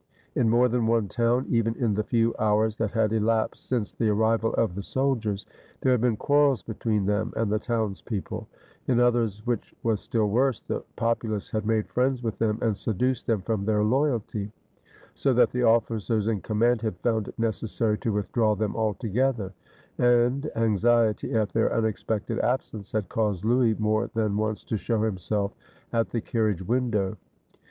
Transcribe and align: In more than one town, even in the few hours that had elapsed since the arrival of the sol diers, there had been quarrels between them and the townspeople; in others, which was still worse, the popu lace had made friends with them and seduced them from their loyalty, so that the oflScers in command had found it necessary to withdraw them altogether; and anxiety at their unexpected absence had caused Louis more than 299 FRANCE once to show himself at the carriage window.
In 0.33 0.49
more 0.49 0.67
than 0.67 0.87
one 0.87 1.07
town, 1.07 1.45
even 1.47 1.75
in 1.75 1.93
the 1.93 2.03
few 2.03 2.33
hours 2.39 2.75
that 2.77 2.89
had 2.89 3.13
elapsed 3.13 3.67
since 3.67 3.93
the 3.93 4.09
arrival 4.09 4.51
of 4.55 4.73
the 4.73 4.81
sol 4.81 5.15
diers, 5.15 5.45
there 5.81 5.91
had 5.91 6.01
been 6.01 6.17
quarrels 6.17 6.63
between 6.63 7.05
them 7.05 7.31
and 7.35 7.51
the 7.51 7.59
townspeople; 7.59 8.47
in 8.87 8.99
others, 8.99 9.45
which 9.45 9.75
was 9.83 10.01
still 10.01 10.27
worse, 10.27 10.59
the 10.61 10.83
popu 10.97 11.29
lace 11.29 11.51
had 11.51 11.67
made 11.67 11.87
friends 11.87 12.23
with 12.23 12.39
them 12.39 12.57
and 12.63 12.75
seduced 12.77 13.27
them 13.27 13.41
from 13.43 13.63
their 13.63 13.83
loyalty, 13.83 14.51
so 15.13 15.35
that 15.35 15.51
the 15.51 15.59
oflScers 15.61 16.27
in 16.27 16.41
command 16.41 16.81
had 16.81 16.97
found 17.01 17.27
it 17.27 17.37
necessary 17.37 17.99
to 17.99 18.11
withdraw 18.11 18.55
them 18.55 18.75
altogether; 18.75 19.53
and 19.99 20.49
anxiety 20.55 21.31
at 21.35 21.49
their 21.49 21.71
unexpected 21.71 22.39
absence 22.39 22.91
had 22.91 23.07
caused 23.07 23.45
Louis 23.45 23.75
more 23.75 24.07
than 24.15 24.29
299 24.31 24.35
FRANCE 24.35 24.47
once 24.49 24.63
to 24.63 24.77
show 24.83 25.01
himself 25.03 25.53
at 25.93 26.09
the 26.09 26.21
carriage 26.21 26.63
window. 26.63 27.17